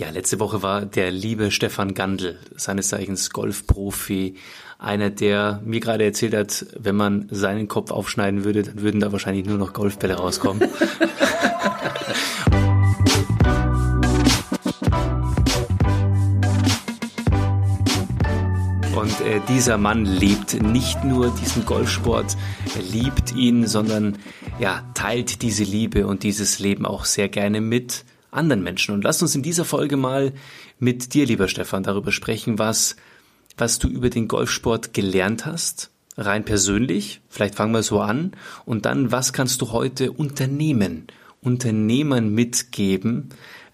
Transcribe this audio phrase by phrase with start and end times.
[0.00, 4.36] Ja, letzte Woche war der liebe Stefan Gandl, seines Zeichens Golfprofi,
[4.78, 9.12] einer, der mir gerade erzählt hat, wenn man seinen Kopf aufschneiden würde, dann würden da
[9.12, 10.66] wahrscheinlich nur noch Golfbälle rauskommen.
[18.96, 22.38] Und äh, dieser Mann liebt nicht nur diesen Golfsport,
[22.74, 24.16] er liebt ihn, sondern
[24.58, 28.94] ja, teilt diese Liebe und dieses Leben auch sehr gerne mit anderen Menschen.
[28.94, 30.32] Und lass uns in dieser Folge mal
[30.78, 32.96] mit dir, lieber Stefan, darüber sprechen, was,
[33.56, 37.20] was du über den Golfsport gelernt hast, rein persönlich.
[37.28, 38.32] Vielleicht fangen wir so an.
[38.64, 41.06] Und dann, was kannst du heute Unternehmen,
[41.42, 43.30] Unternehmern mitgeben,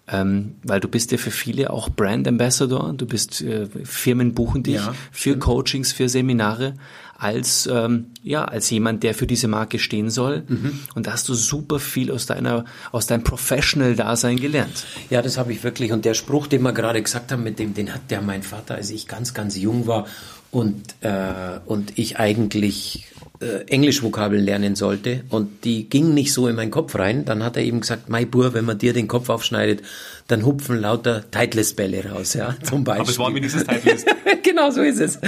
[0.08, 4.62] ähm, weil du bist ja für viele auch Brand Ambassador, du bist äh, Firmen buchen
[4.62, 6.74] dich ja, für Coachings, für Seminare
[7.18, 10.44] als ähm, ja als jemand, der für diese Marke stehen soll.
[10.46, 10.78] Mhm.
[10.94, 14.86] Und da hast du super viel aus deiner aus deinem Professional-Dasein gelernt.
[15.10, 15.92] Ja, das habe ich wirklich.
[15.92, 18.74] Und der Spruch, den wir gerade gesagt haben, mit dem, den hat der mein Vater,
[18.74, 20.06] als ich ganz ganz jung war
[20.50, 23.06] und äh, und ich eigentlich
[23.40, 27.56] äh, Englischvokabeln lernen sollte und die ging nicht so in meinen Kopf rein, dann hat
[27.56, 29.82] er eben gesagt, Mai Bur, wenn man dir den Kopf aufschneidet,
[30.28, 33.02] dann hupfen lauter Titleist-Bälle raus, ja, zum Beispiel.
[33.02, 34.06] Aber es war wenigstens Titleist.
[34.42, 35.18] genau so ist es.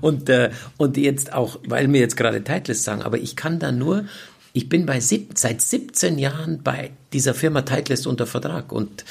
[0.00, 3.72] Und, äh, und jetzt auch, weil wir jetzt gerade Titleist sagen, aber ich kann da
[3.72, 4.04] nur,
[4.52, 9.04] ich bin bei sieb, seit 17 Jahren bei dieser Firma Titleist unter Vertrag und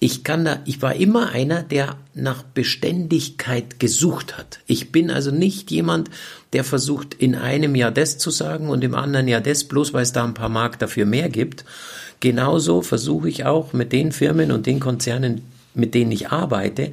[0.00, 4.60] ich kann da, ich war immer einer, der nach Beständigkeit gesucht hat.
[4.66, 6.08] Ich bin also nicht jemand,
[6.52, 10.02] der versucht, in einem Jahr das zu sagen und im anderen Jahr das, bloß weil
[10.02, 11.64] es da ein paar Mark dafür mehr gibt.
[12.20, 15.42] Genauso versuche ich auch mit den Firmen und den Konzernen,
[15.74, 16.92] mit denen ich arbeite,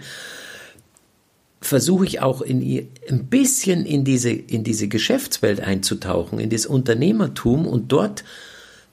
[1.61, 7.65] versuche ich auch in ein bisschen in diese, in diese Geschäftswelt einzutauchen, in das Unternehmertum
[7.65, 8.23] und dort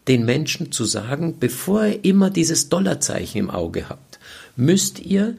[0.09, 4.19] den Menschen zu sagen, bevor ihr immer dieses Dollarzeichen im Auge habt,
[4.57, 5.37] müsst ihr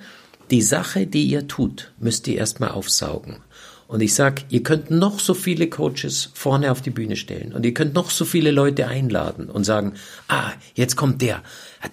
[0.51, 3.37] die Sache, die ihr tut, müsst ihr erstmal aufsaugen.
[3.87, 7.65] Und ich sag, ihr könnt noch so viele Coaches vorne auf die Bühne stellen und
[7.65, 9.93] ihr könnt noch so viele Leute einladen und sagen,
[10.27, 11.43] ah, jetzt kommt der,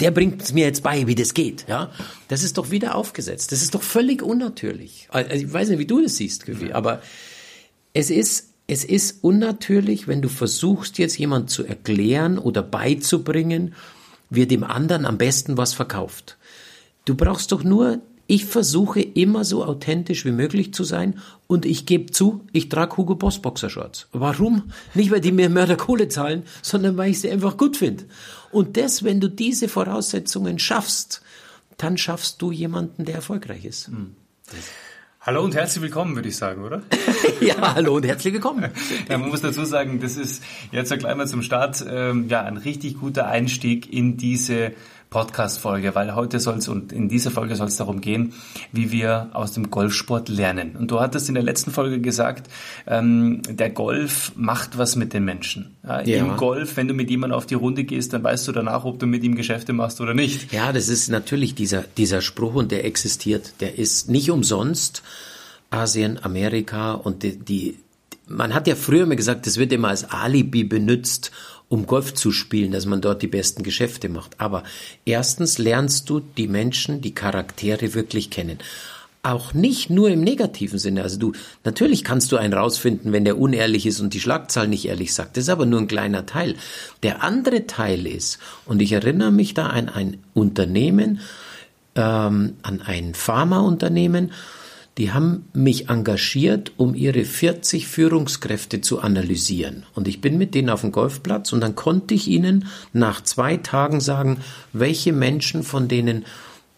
[0.00, 1.90] der bringt es mir jetzt bei, wie das geht, ja.
[2.28, 3.52] Das ist doch wieder aufgesetzt.
[3.52, 5.08] Das ist doch völlig unnatürlich.
[5.10, 7.02] Also ich weiß nicht, wie du das siehst, Gefühl, aber
[7.92, 13.74] es ist es ist unnatürlich, wenn du versuchst, jetzt jemand zu erklären oder beizubringen,
[14.30, 16.38] wie dem anderen am besten was verkauft.
[17.04, 21.18] Du brauchst doch nur, ich versuche immer so authentisch wie möglich zu sein
[21.48, 24.06] und ich gebe zu, ich trage Hugo Boss Boxershorts.
[24.12, 24.70] Warum?
[24.94, 28.04] Nicht, weil die mir Mörderkohle zahlen, sondern weil ich sie einfach gut finde.
[28.52, 31.22] Und das, wenn du diese Voraussetzungen schaffst,
[31.76, 33.88] dann schaffst du jemanden, der erfolgreich ist.
[33.88, 34.14] Mhm.
[35.22, 36.82] Hallo und herzlich willkommen, würde ich sagen, oder?
[37.40, 38.70] ja, hallo und herzlich willkommen.
[39.08, 42.58] ja, man muss dazu sagen, das ist jetzt gleich mal zum Start ähm, ja ein
[42.58, 44.72] richtig guter Einstieg in diese
[45.10, 48.32] Podcast-Folge, weil heute soll es und in dieser Folge soll es darum gehen,
[48.70, 50.76] wie wir aus dem Golfsport lernen.
[50.76, 52.48] Und du hattest in der letzten Folge gesagt,
[52.86, 55.76] ähm, der Golf macht was mit den Menschen.
[55.82, 56.24] Ja, ja.
[56.24, 59.00] Im Golf, wenn du mit jemandem auf die Runde gehst, dann weißt du danach, ob
[59.00, 60.52] du mit ihm Geschäfte machst oder nicht.
[60.52, 63.54] Ja, das ist natürlich dieser, dieser Spruch und der existiert.
[63.60, 65.02] Der ist nicht umsonst
[65.70, 67.78] Asien, Amerika und die, die
[68.30, 71.32] man hat ja früher immer gesagt, das wird immer als Alibi benutzt,
[71.70, 74.38] um Golf zu spielen, dass man dort die besten Geschäfte macht.
[74.38, 74.64] Aber
[75.04, 78.58] erstens lernst du die Menschen, die Charaktere wirklich kennen.
[79.22, 81.02] Auch nicht nur im negativen Sinne.
[81.04, 81.32] Also du,
[81.62, 85.36] natürlich kannst du einen rausfinden, wenn der unehrlich ist und die Schlagzahl nicht ehrlich sagt.
[85.36, 86.56] Das ist aber nur ein kleiner Teil.
[87.04, 91.20] Der andere Teil ist, und ich erinnere mich da an ein Unternehmen,
[91.94, 94.32] ähm, an ein Pharmaunternehmen,
[95.00, 99.86] die haben mich engagiert, um ihre 40 Führungskräfte zu analysieren.
[99.94, 103.56] Und ich bin mit denen auf dem Golfplatz und dann konnte ich ihnen nach zwei
[103.56, 104.40] Tagen sagen,
[104.74, 106.26] welche Menschen von denen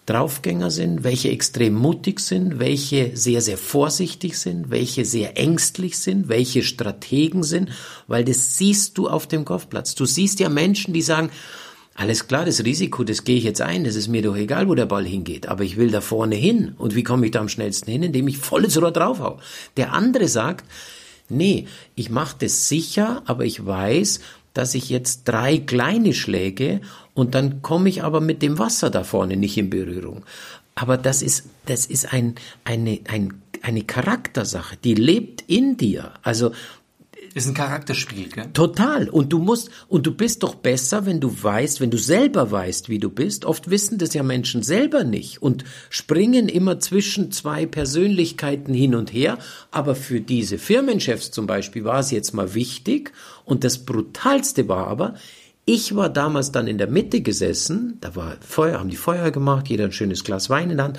[0.07, 6.29] Draufgänger sind, welche extrem mutig sind, welche sehr, sehr vorsichtig sind, welche sehr ängstlich sind,
[6.29, 7.71] welche Strategen sind,
[8.07, 9.97] weil das siehst du auf dem Golfplatz.
[9.97, 11.31] Du siehst ja Menschen, die sagen,
[11.95, 14.75] alles klar, das Risiko, das gehe ich jetzt ein, das ist mir doch egal, wo
[14.75, 16.75] der Ball hingeht, aber ich will da vorne hin.
[16.79, 18.03] Und wie komme ich da am schnellsten hin?
[18.03, 19.39] Indem ich volles Rohr draufhau.
[19.77, 20.65] Der andere sagt,
[21.29, 24.21] nee, ich mache das sicher, aber ich weiß,
[24.55, 26.81] dass ich jetzt drei kleine Schläge
[27.15, 30.25] und dann komme ich aber mit dem Wasser da vorne nicht in Berührung.
[30.75, 32.35] Aber das ist, das ist ein,
[32.65, 36.13] eine, ein, eine Charaktersache, die lebt in dir.
[36.23, 36.53] Also
[37.35, 38.51] ist ein Charakterspiel, gell?
[38.53, 39.09] Total.
[39.09, 42.89] Und du musst, und du bist doch besser, wenn du weißt, wenn du selber weißt,
[42.89, 43.45] wie du bist.
[43.45, 49.13] Oft wissen das ja Menschen selber nicht und springen immer zwischen zwei Persönlichkeiten hin und
[49.13, 49.39] her.
[49.71, 53.13] Aber für diese Firmenchefs zum Beispiel war es jetzt mal wichtig.
[53.45, 55.15] Und das Brutalste war aber,
[55.65, 59.69] Ich war damals dann in der Mitte gesessen, da war Feuer, haben die Feuer gemacht,
[59.69, 60.99] jeder ein schönes Glas Wein in der Hand.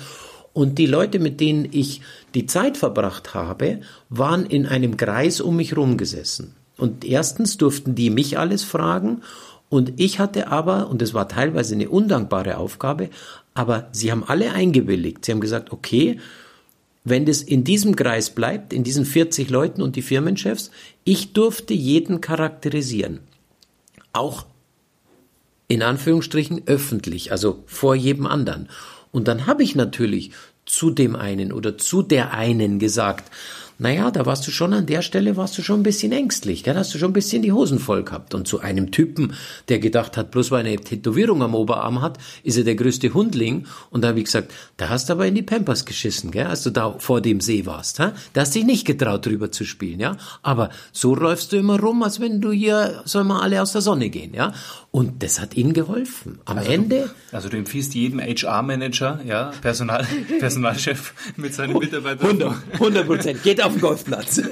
[0.54, 2.00] Und die Leute, mit denen ich
[2.34, 6.54] die Zeit verbracht habe, waren in einem Kreis um mich rumgesessen.
[6.78, 9.20] Und erstens durften die mich alles fragen
[9.74, 13.10] und ich hatte aber, und es war teilweise eine undankbare Aufgabe,
[13.54, 15.24] aber sie haben alle eingewilligt.
[15.24, 16.20] Sie haben gesagt, okay,
[17.02, 20.70] wenn das in diesem Kreis bleibt, in diesen 40 Leuten und die Firmenchefs,
[21.02, 23.18] ich durfte jeden charakterisieren.
[24.12, 24.46] Auch
[25.66, 28.68] in Anführungsstrichen öffentlich, also vor jedem anderen.
[29.14, 30.32] Und dann habe ich natürlich
[30.66, 33.30] zu dem einen oder zu der einen gesagt,
[33.78, 36.76] naja, da warst du schon an der Stelle, warst du schon ein bisschen ängstlich, gell?
[36.76, 38.34] hast du schon ein bisschen die Hosen voll gehabt.
[38.34, 39.34] Und zu einem Typen,
[39.68, 43.12] der gedacht hat, bloß weil er eine Tätowierung am Oberarm hat, ist er der größte
[43.14, 43.66] Hundling.
[43.90, 46.46] Und da habe ich gesagt, da hast du aber in die Pampers geschissen, gell?
[46.46, 47.98] als du da vor dem See warst.
[47.98, 48.12] Ha?
[48.32, 50.00] Da hast dich nicht getraut, drüber zu spielen.
[50.00, 50.16] ja.
[50.42, 53.80] Aber so läufst du immer rum, als wenn du hier, sollen wir alle aus der
[53.80, 54.34] Sonne gehen.
[54.34, 54.52] ja.
[54.90, 56.38] Und das hat ihnen geholfen.
[56.44, 57.10] Am also Ende.
[57.30, 60.06] Du, also du empfiehlst jedem HR-Manager, ja, Personal,
[60.38, 62.62] Personalchef mit seinen Mitarbeitern.
[62.74, 63.42] 100 Prozent.
[63.42, 64.42] Geht auf den Golfplatz.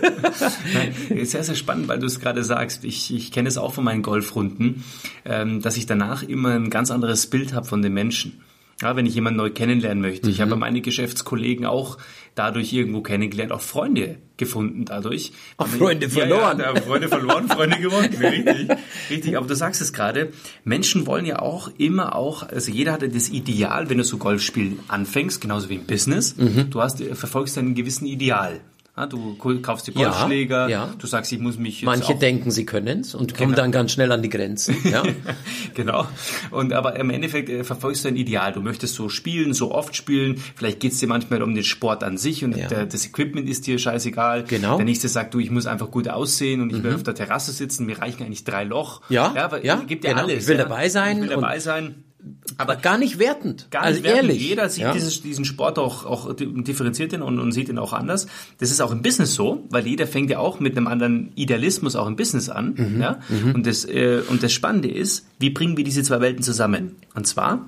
[0.74, 2.84] Nein, sehr, sehr spannend, weil du es gerade sagst.
[2.84, 4.84] Ich, ich kenne es auch von meinen Golfrunden,
[5.24, 8.42] ähm, dass ich danach immer ein ganz anderes Bild habe von den Menschen.
[8.80, 10.26] Ja, wenn ich jemanden neu kennenlernen möchte.
[10.26, 10.32] Mhm.
[10.32, 11.98] Ich habe meine Geschäftskollegen auch
[12.34, 15.32] dadurch irgendwo kennengelernt, auch Freunde gefunden dadurch.
[15.56, 16.58] Auch Freunde ich, verloren.
[16.58, 18.12] Ja, ja, Freunde verloren, Freunde gewonnen.
[18.12, 18.76] Richtig,
[19.08, 19.36] richtig.
[19.36, 20.32] Aber du sagst es gerade,
[20.64, 24.80] Menschen wollen ja auch immer auch, also jeder hat das Ideal, wenn du so Golfspielen
[24.88, 26.36] anfängst, genauso wie im Business.
[26.36, 26.70] Mhm.
[26.70, 28.60] Du hast, verfolgst einen gewissen Ideal.
[28.94, 30.94] Ja, du kaufst die Golfschläger, ja, ja.
[30.98, 33.62] du sagst, ich muss mich jetzt Manche denken, sie können es und kommen genau.
[33.62, 34.76] dann ganz schnell an die Grenzen.
[34.84, 35.02] Ja.
[35.74, 36.06] genau.
[36.50, 38.52] Und aber im Endeffekt äh, verfolgst du ein Ideal.
[38.52, 40.42] Du möchtest so spielen, so oft spielen.
[40.56, 43.66] Vielleicht geht es dir manchmal um den Sport an sich und der, das Equipment ist
[43.66, 44.44] dir scheißegal.
[44.44, 44.76] Genau.
[44.76, 46.84] Der nächste sagt, du, ich muss einfach gut aussehen und ich mhm.
[46.84, 47.86] will auf der Terrasse sitzen.
[47.86, 49.00] Mir reichen eigentlich drei Loch.
[49.08, 50.24] Ja, ja, aber ja gibt ja genau.
[50.24, 50.42] alles.
[50.42, 51.16] Ich will dabei sein.
[51.16, 52.04] Ich will dabei sein
[52.58, 53.68] aber gar nicht wertend.
[53.70, 54.30] Gar nicht also wertend.
[54.30, 54.48] ehrlich.
[54.48, 54.92] Jeder sieht ja.
[54.92, 58.26] dieses, diesen Sport auch, auch differenziert ihn und, und sieht ihn auch anders.
[58.58, 61.96] Das ist auch im Business so, weil jeder fängt ja auch mit einem anderen Idealismus
[61.96, 62.74] auch im Business an.
[62.76, 63.00] Mhm.
[63.00, 63.18] Ja?
[63.28, 63.54] Mhm.
[63.54, 66.96] Und, das, äh, und das Spannende ist, wie bringen wir diese zwei Welten zusammen?
[67.14, 67.66] Und zwar,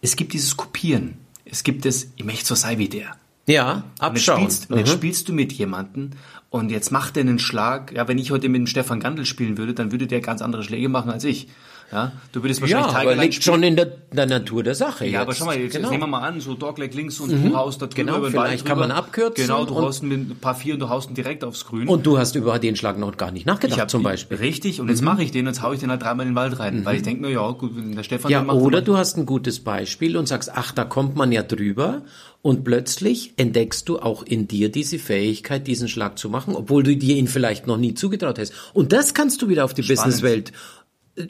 [0.00, 1.14] es gibt dieses Kopieren.
[1.44, 3.16] Es gibt das, ich möchte so sein wie der.
[3.46, 4.38] Ja, abschauen.
[4.38, 4.76] Und jetzt spielst, mhm.
[4.78, 6.10] jetzt spielst du mit jemandem
[6.50, 7.92] und jetzt macht er einen Schlag.
[7.92, 10.62] Ja, wenn ich heute mit dem Stefan Gandl spielen würde, dann würde der ganz andere
[10.62, 11.48] Schläge machen als ich.
[11.90, 15.06] Ja, du würdest wahrscheinlich ja, aber liegt schon in der, der, Natur der Sache.
[15.06, 15.20] Ja, jetzt.
[15.20, 15.90] aber schau mal, jetzt, genau.
[15.90, 17.50] nehmen wir mal an, so Dogleg links und mhm.
[17.50, 19.46] du haust da drüber genau, über vielleicht kann man abkürzen.
[19.46, 21.88] Genau, du haust ein paar vier und du haust ihn direkt aufs Grün.
[21.88, 24.36] Und du hast über den Schlag noch gar nicht nachgedacht, zum Beispiel.
[24.36, 25.06] Richtig, und jetzt mhm.
[25.06, 26.84] mache ich den und jetzt hau ich den halt dreimal in den Wald rein, mhm.
[26.84, 30.16] weil ich denke mir, ja, gut, der Stefan Ja, oder du hast ein gutes Beispiel
[30.16, 32.02] und sagst, ach, da kommt man ja drüber
[32.40, 36.96] und plötzlich entdeckst du auch in dir diese Fähigkeit, diesen Schlag zu machen, obwohl du
[36.96, 38.52] dir ihn vielleicht noch nie zugetraut hast.
[38.74, 39.82] Und das kannst du wieder auf die.
[39.82, 40.52] Businesswelt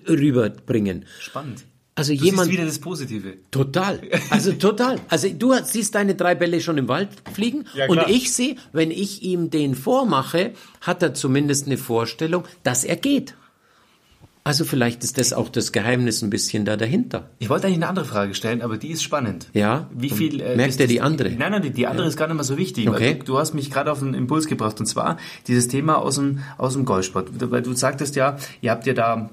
[0.08, 1.04] rüberbringen.
[1.20, 1.64] Spannend.
[1.98, 3.34] Also du jemand siehst wieder das Positive.
[3.50, 4.00] Total.
[4.30, 5.00] Also total.
[5.08, 8.90] Also du siehst deine drei Bälle schon im Wald fliegen ja, und ich sehe, wenn
[8.90, 13.34] ich ihm den vormache, hat er zumindest eine Vorstellung, dass er geht.
[14.44, 17.28] Also vielleicht ist das auch das Geheimnis ein bisschen da dahinter.
[17.38, 19.48] Ich wollte eigentlich eine andere Frage stellen, aber die ist spannend.
[19.52, 19.90] Ja.
[19.92, 21.30] Wie viel äh, merkt er die andere?
[21.30, 22.08] Nein, nein, die andere ja.
[22.08, 22.88] ist gar nicht mal so wichtig.
[22.88, 23.16] Okay.
[23.18, 25.18] Du, du, hast mich gerade auf einen Impuls gebracht und zwar
[25.48, 29.28] dieses Thema aus dem aus dem Golfsport, weil du sagtest ja, ihr habt ja da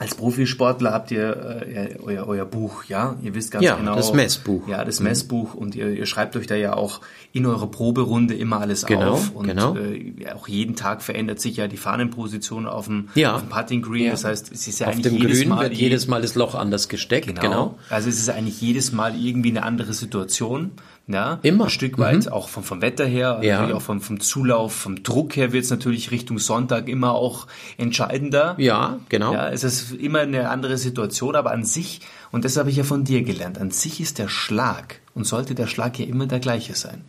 [0.00, 3.16] als Profisportler habt ihr äh, euer, euer Buch, ja?
[3.22, 3.96] Ihr wisst ganz ja, genau.
[3.96, 4.66] Das Messbuch.
[4.66, 5.08] Ja, das mhm.
[5.08, 9.12] Messbuch und ihr, ihr schreibt euch da ja auch in eurer Proberunde immer alles genau,
[9.12, 9.32] auf.
[9.34, 9.76] Und genau.
[9.76, 13.34] äh, auch jeden Tag verändert sich ja die Fahnenposition auf dem, ja.
[13.34, 14.06] auf dem Putting Green.
[14.06, 14.12] Ja.
[14.12, 16.34] Das heißt, es ist ja auf eigentlich dem jedes Grün Mal wird jedes Mal das
[16.34, 17.26] Loch anders gesteckt.
[17.26, 17.40] Genau.
[17.42, 17.78] genau.
[17.90, 20.70] Also es ist eigentlich jedes Mal irgendwie eine andere Situation.
[21.12, 21.64] Ja, Immer.
[21.64, 22.32] Ein Stück weit, mhm.
[22.32, 23.74] auch vom, vom Wetter her, ja.
[23.74, 27.48] auch vom, vom Zulauf, vom Druck her wird es natürlich Richtung Sonntag immer auch
[27.78, 28.54] entscheidender.
[28.58, 29.32] Ja, genau.
[29.32, 32.84] Ja, es ist immer eine andere Situation, aber an sich, und das habe ich ja
[32.84, 36.40] von dir gelernt, an sich ist der Schlag und sollte der Schlag ja immer der
[36.40, 37.04] gleiche sein.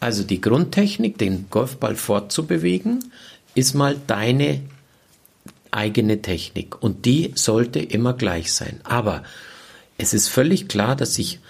[0.00, 3.04] Also die Grundtechnik, den Golfball fortzubewegen,
[3.54, 4.60] ist mal deine
[5.70, 8.80] eigene Technik und die sollte immer gleich sein.
[8.84, 9.22] Aber
[9.98, 11.40] es ist völlig klar, dass sich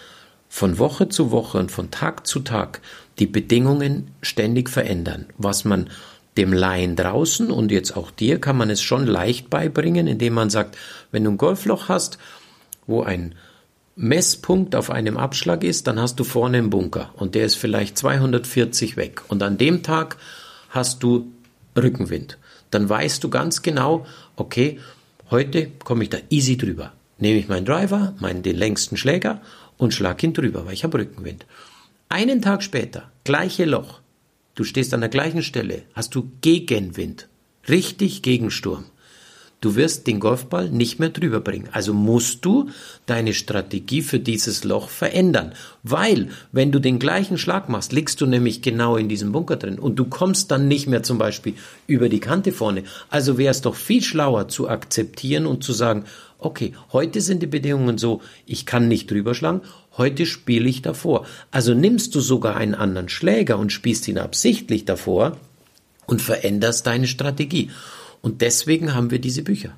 [0.49, 2.81] von Woche zu Woche und von Tag zu Tag
[3.19, 5.27] die Bedingungen ständig verändern.
[5.37, 5.91] Was man
[6.39, 10.49] dem Laien draußen und jetzt auch dir kann man es schon leicht beibringen, indem man
[10.49, 10.79] sagt,
[11.11, 12.19] wenn du ein Golfloch hast,
[12.87, 13.35] wo ein
[13.97, 17.99] Messpunkt auf einem Abschlag ist, dann hast du vorne einen Bunker und der ist vielleicht
[17.99, 20.17] 240 weg und an dem Tag
[20.71, 21.33] hast du
[21.77, 22.39] Rückenwind.
[22.71, 24.79] Dann weißt du ganz genau, okay,
[25.31, 26.93] heute komme ich da easy drüber.
[27.19, 29.41] Nehme ich meinen Driver, meinen den längsten Schläger
[29.77, 31.47] und schlag ihn drüber, weil ich habe Rückenwind.
[32.09, 34.01] Einen Tag später, gleiche Loch,
[34.59, 37.29] du stehst an der gleichen Stelle, hast du Gegenwind,
[37.69, 38.85] richtig Gegensturm.
[39.61, 41.69] du wirst den Golfball nicht mehr drüber bringen.
[41.73, 42.71] Also musst du
[43.07, 45.53] deine Strategie für dieses Loch verändern.
[45.83, 49.79] Weil, wenn du den gleichen Schlag machst, liegst du nämlich genau in diesem Bunker drin
[49.79, 51.55] und du kommst dann nicht mehr zum Beispiel
[51.87, 52.85] über die Kante vorne.
[53.11, 56.05] Also wäre es doch viel schlauer zu akzeptieren und zu sagen,
[56.39, 59.63] okay, heute sind die Bedingungen so, ich kann nicht drüber schlagen,
[59.99, 61.27] heute spiele ich davor.
[61.51, 65.37] Also nimmst du sogar einen anderen Schläger und spielst ihn absichtlich davor
[66.07, 67.71] und veränderst deine Strategie.
[68.23, 69.77] Und deswegen haben wir diese Bücher.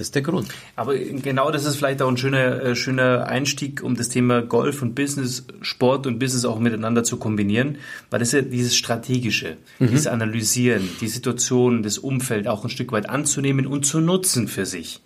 [0.00, 0.48] Das ist der Grund.
[0.76, 4.80] Aber genau das ist vielleicht auch ein schöner, äh, schöner Einstieg, um das Thema Golf
[4.80, 7.76] und Business, Sport und Business auch miteinander zu kombinieren,
[8.08, 9.88] weil das ist ja dieses Strategische, mhm.
[9.88, 14.64] dieses Analysieren, die Situation, das Umfeld auch ein Stück weit anzunehmen und zu nutzen für
[14.64, 15.02] sich.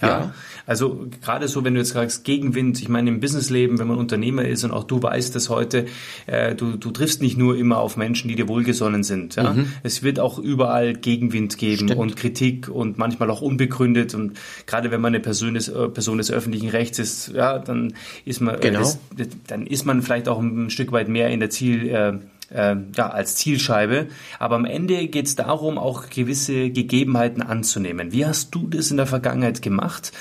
[0.00, 0.08] Ja.
[0.08, 0.34] ja.
[0.66, 4.44] Also gerade so, wenn du jetzt sagst, Gegenwind, ich meine im Businessleben, wenn man Unternehmer
[4.44, 5.86] ist und auch du weißt das heute,
[6.26, 9.36] äh, du, du triffst nicht nur immer auf Menschen, die dir wohlgesonnen sind.
[9.36, 9.52] Ja?
[9.52, 9.72] Mhm.
[9.82, 11.96] Es wird auch überall Gegenwind geben Stimmt.
[11.96, 14.14] und Kritik und manchmal auch unbegründet.
[14.14, 17.94] Und gerade wenn man eine Person des, äh, Person des öffentlichen Rechts ist, ja, dann
[18.24, 18.80] ist man, äh, genau.
[18.80, 22.12] äh, das, dann ist man vielleicht auch ein Stück weit mehr in der Ziel, äh,
[22.50, 24.08] äh, ja, als Zielscheibe.
[24.38, 28.12] Aber am Ende geht es darum, auch gewisse Gegebenheiten anzunehmen.
[28.12, 30.12] Wie hast du das in der Vergangenheit gemacht?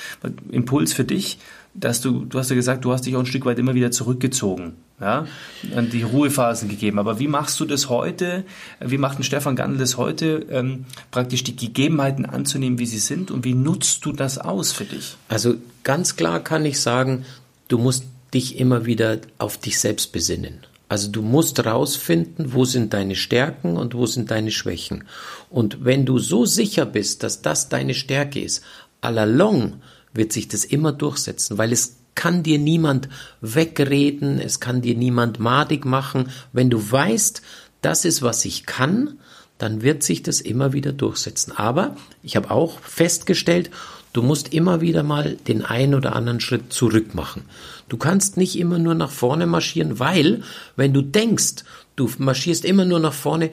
[0.51, 1.39] Impuls für dich,
[1.74, 3.91] dass du, du hast ja gesagt, du hast dich auch ein Stück weit immer wieder
[3.91, 5.27] zurückgezogen, ja,
[5.63, 7.00] die Ruhephasen gegeben.
[7.00, 8.43] Aber wie machst du das heute?
[8.79, 13.31] Wie macht ein Stefan Gandl das heute, ähm, praktisch die Gegebenheiten anzunehmen, wie sie sind?
[13.31, 15.15] Und wie nutzt du das aus für dich?
[15.27, 17.25] Also ganz klar kann ich sagen,
[17.67, 20.59] du musst dich immer wieder auf dich selbst besinnen.
[20.89, 25.05] Also du musst rausfinden, wo sind deine Stärken und wo sind deine Schwächen.
[25.50, 28.63] Und wenn du so sicher bist, dass das deine Stärke ist,
[29.00, 29.81] allalong
[30.13, 33.08] wird sich das immer durchsetzen, weil es kann dir niemand
[33.39, 36.31] wegreden, es kann dir niemand madig machen.
[36.51, 37.41] Wenn du weißt,
[37.81, 39.19] das ist, was ich kann,
[39.60, 41.53] dann wird sich das immer wieder durchsetzen.
[41.55, 43.69] Aber ich habe auch festgestellt,
[44.13, 47.43] du musst immer wieder mal den einen oder anderen Schritt zurück machen.
[47.87, 50.43] Du kannst nicht immer nur nach vorne marschieren, weil
[50.75, 51.63] wenn du denkst,
[51.95, 53.51] du marschierst immer nur nach vorne,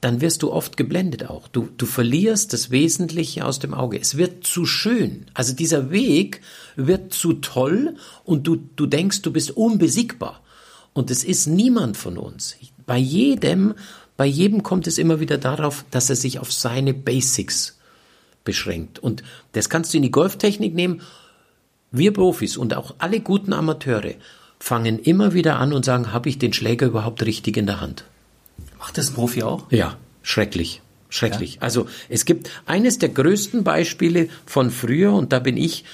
[0.00, 1.48] dann wirst du oft geblendet auch.
[1.48, 3.98] Du, du verlierst das Wesentliche aus dem Auge.
[4.00, 5.26] Es wird zu schön.
[5.34, 6.40] Also dieser Weg
[6.76, 10.40] wird zu toll und du, du denkst, du bist unbesiegbar.
[10.92, 12.56] Und es ist niemand von uns.
[12.86, 13.74] Bei jedem,
[14.16, 17.77] bei jedem kommt es immer wieder darauf, dass er sich auf seine Basics
[18.48, 18.98] beschränkt.
[18.98, 21.02] Und das kannst du in die Golftechnik nehmen
[21.90, 24.14] wir Profis und auch alle guten Amateure
[24.58, 28.04] fangen immer wieder an und sagen, habe ich den Schläger überhaupt richtig in der Hand?
[28.78, 29.70] Macht das ein Profi auch?
[29.70, 30.80] Ja, schrecklich.
[31.10, 31.56] Schrecklich.
[31.56, 31.62] Ja.
[31.62, 35.84] Also es gibt eines der größten Beispiele von früher und da bin ich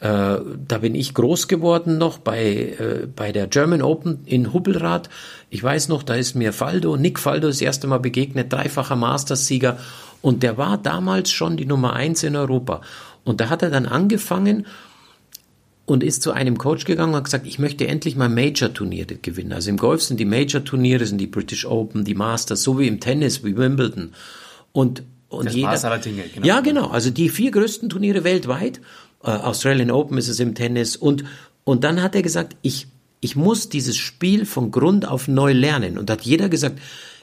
[0.00, 5.10] äh, da bin ich groß geworden noch bei, äh, bei der German Open in Hubbelrath.
[5.50, 9.78] Ich weiß noch, da ist mir Faldo, Nick Faldo das erste Mal begegnet, dreifacher Masters-Sieger.
[10.22, 12.80] Und der war damals schon die Nummer eins in Europa.
[13.24, 14.66] Und da hat er dann angefangen
[15.84, 19.52] und ist zu einem Coach gegangen und hat gesagt, ich möchte endlich mal Major-Turniere gewinnen.
[19.52, 23.00] Also im Golf sind die Major-Turniere, sind die British Open, die Masters, so wie im
[23.00, 24.12] Tennis, wie Wimbledon.
[24.72, 26.46] Und, und das jeder, Dinge, genau.
[26.46, 26.88] Ja, genau.
[26.88, 28.80] Also die vier größten Turniere weltweit.
[29.22, 30.96] Äh, Australian Open ist es im Tennis.
[30.96, 31.24] Und,
[31.64, 32.88] und dann hat er gesagt, ich,
[33.20, 35.98] ich muss dieses Spiel von Grund auf neu lernen.
[35.98, 36.80] Und hat jeder gesagt,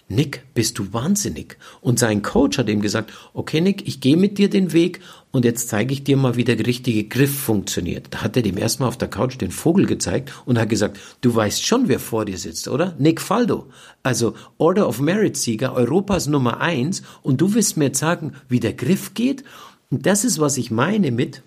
[0.09, 1.57] Nick, bist du wahnsinnig?
[1.81, 5.01] Und sein Coach hat ihm gesagt, okay Nick, ich gehe mit dir den Weg
[5.31, 8.07] und jetzt zeige ich dir mal, wie der richtige Griff funktioniert.
[8.11, 11.35] Da hat er dem erstmal auf der Couch den Vogel gezeigt und hat gesagt, du
[11.35, 12.95] weißt schon, wer vor dir sitzt, oder?
[12.99, 13.67] Nick Faldo.
[14.01, 18.61] Also Order of Merit Sieger, Europas Nummer eins und du wirst mir jetzt sagen, wie
[18.61, 19.43] der Griff geht?
[19.89, 21.41] Und das ist, was ich meine mit,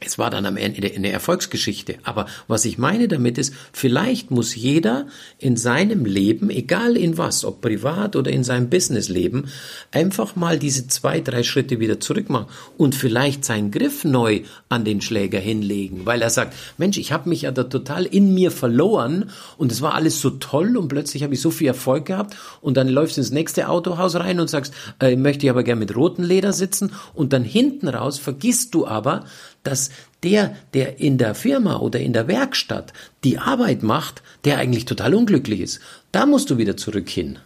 [0.00, 1.96] es war dann am Ende eine Erfolgsgeschichte.
[2.04, 5.06] Aber was ich meine damit ist, vielleicht muss jeder
[5.38, 9.48] in seinem Leben, egal in was, ob privat oder in seinem Businessleben,
[9.92, 12.46] einfach mal diese zwei, drei Schritte wieder zurück machen
[12.78, 14.40] und vielleicht seinen Griff neu
[14.70, 18.32] an den Schläger hinlegen, weil er sagt, Mensch, ich habe mich ja da total in
[18.32, 22.06] mir verloren und es war alles so toll und plötzlich habe ich so viel Erfolg
[22.06, 25.62] gehabt und dann läufst du ins nächste Autohaus rein und sagst, äh, möchte ich aber
[25.62, 29.24] gern mit rotem Leder sitzen und dann hinten raus vergisst du aber,
[29.62, 29.90] dass
[30.22, 32.92] der, der in der Firma oder in der Werkstatt
[33.24, 35.80] die Arbeit macht, der eigentlich total unglücklich ist.
[36.12, 37.38] Da musst du wieder zurück hin.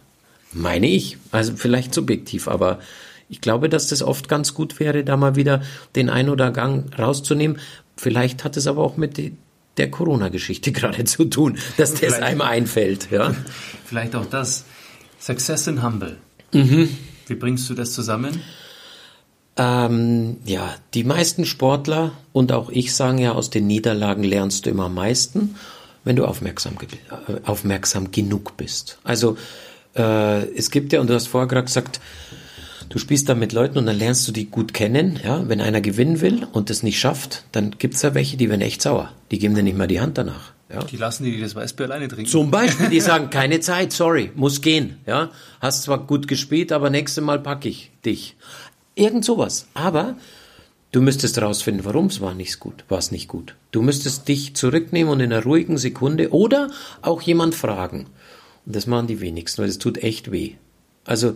[0.51, 1.17] Meine ich.
[1.31, 2.79] Also vielleicht subjektiv, aber
[3.29, 5.61] ich glaube, dass das oft ganz gut wäre, da mal wieder
[5.95, 7.59] den ein oder Gang rauszunehmen.
[7.97, 9.19] Vielleicht hat es aber auch mit
[9.77, 13.09] der Corona-Geschichte gerade zu tun, dass das einem einfällt.
[13.11, 13.35] Ja.
[13.85, 14.65] Vielleicht auch das.
[15.19, 16.17] Success in Humble.
[16.53, 16.89] Mhm.
[17.27, 18.41] Wie bringst du das zusammen?
[19.57, 24.69] Ähm, ja, die meisten Sportler und auch ich sagen ja, aus den Niederlagen lernst du
[24.69, 25.55] immer am meisten,
[26.03, 28.99] wenn du aufmerksam, äh, aufmerksam genug bist.
[29.03, 29.37] Also
[29.95, 32.01] äh, es gibt ja, und du hast vorher gerade gesagt,
[32.89, 35.19] du spielst da mit Leuten und dann lernst du die gut kennen.
[35.23, 38.61] Ja, wenn einer gewinnen will und das nicht schafft, dann gibt's da welche, die werden
[38.61, 39.11] echt sauer.
[39.31, 40.51] Die geben dir nicht mal die Hand danach.
[40.73, 40.83] Ja.
[40.83, 42.29] Die lassen die das Weißbier alleine trinken.
[42.29, 44.97] Zum Beispiel, die sagen, keine Zeit, sorry, muss gehen.
[45.05, 45.29] Ja,
[45.61, 48.35] hast zwar gut gespielt, aber nächstes Mal packe ich dich.
[48.95, 49.67] Irgend sowas.
[49.73, 50.15] Aber
[50.91, 53.55] du müsstest rausfinden, warum es war nicht gut, war es nicht gut.
[53.71, 56.71] Du müsstest dich zurücknehmen und in einer ruhigen Sekunde oder
[57.01, 58.07] auch jemand fragen.
[58.65, 60.53] Und das machen die wenigsten, weil es tut echt weh.
[61.03, 61.35] Also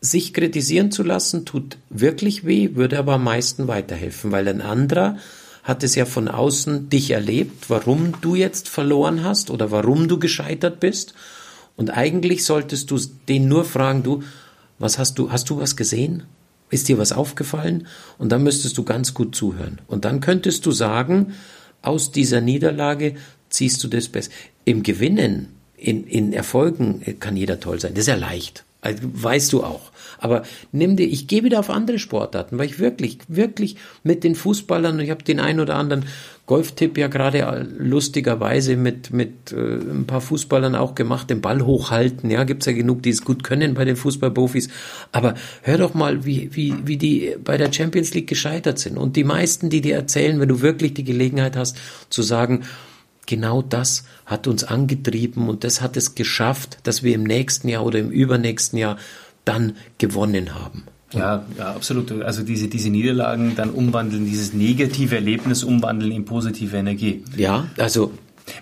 [0.00, 5.16] sich kritisieren zu lassen, tut wirklich weh, würde aber am meisten weiterhelfen, weil ein anderer
[5.62, 10.18] hat es ja von außen dich erlebt, warum du jetzt verloren hast oder warum du
[10.18, 11.14] gescheitert bist.
[11.76, 12.98] Und eigentlich solltest du
[13.28, 14.24] den nur fragen, du,
[14.80, 16.24] was hast du, hast du was gesehen?
[16.72, 17.86] Ist dir was aufgefallen?
[18.16, 19.78] Und dann müsstest du ganz gut zuhören.
[19.86, 21.34] Und dann könntest du sagen,
[21.82, 23.16] aus dieser Niederlage
[23.50, 24.32] ziehst du das Beste.
[24.64, 27.92] Im Gewinnen, in, in Erfolgen kann jeder toll sein.
[27.92, 28.64] Das ist ja leicht.
[28.80, 29.92] Also, weißt du auch.
[30.18, 34.34] Aber nimm dir, ich gehe wieder auf andere Sportarten, weil ich wirklich, wirklich mit den
[34.34, 36.06] Fußballern, ich habe den einen oder anderen
[36.46, 42.30] Golftipp ja gerade lustigerweise mit, mit äh, ein paar Fußballern auch gemacht, den Ball hochhalten,
[42.30, 44.68] ja, gibt's ja genug, die es gut können bei den Fußballprofis.
[45.12, 48.98] Aber hör doch mal, wie, wie, wie die bei der Champions League gescheitert sind.
[48.98, 51.78] Und die meisten, die dir erzählen, wenn du wirklich die Gelegenheit hast,
[52.10, 52.64] zu sagen,
[53.26, 57.84] genau das hat uns angetrieben und das hat es geschafft, dass wir im nächsten Jahr
[57.84, 58.98] oder im übernächsten Jahr
[59.44, 60.84] dann gewonnen haben.
[61.14, 62.10] Ja, ja, absolut.
[62.22, 67.22] Also diese, diese Niederlagen dann umwandeln, dieses negative Erlebnis umwandeln in positive Energie.
[67.36, 68.12] Ja, also.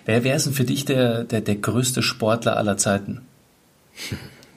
[0.05, 3.21] Wer wäre es denn für dich der, der, der größte Sportler aller Zeiten?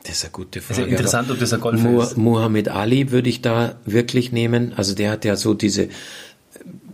[0.05, 0.83] Das ist eine gute Frage.
[0.83, 2.17] Also interessant, ob das ein Golfer Mo ist.
[2.17, 4.75] Muhammad Ali würde ich da wirklich nehmen.
[4.77, 5.89] Also der hat ja so diese,